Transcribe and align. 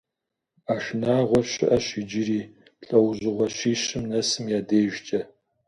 А 0.73 0.75
шынагъуэр 0.83 1.45
щыӀэщ 1.51 1.87
иджыри 1.99 2.41
лӀэужьыгъуэ 2.87 3.47
щищым 3.55 4.03
нэсым 4.11 4.45
я 4.57 4.59
дежкӀэ. 4.67 5.21